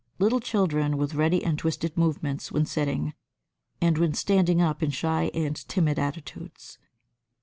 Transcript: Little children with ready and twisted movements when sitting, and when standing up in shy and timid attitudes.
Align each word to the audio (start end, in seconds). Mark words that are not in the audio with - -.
Little 0.17 0.39
children 0.39 0.97
with 0.97 1.13
ready 1.13 1.43
and 1.45 1.59
twisted 1.59 1.95
movements 1.95 2.51
when 2.51 2.65
sitting, 2.65 3.13
and 3.79 3.99
when 3.99 4.15
standing 4.15 4.59
up 4.59 4.81
in 4.81 4.89
shy 4.89 5.29
and 5.35 5.55
timid 5.67 5.99
attitudes. 5.99 6.79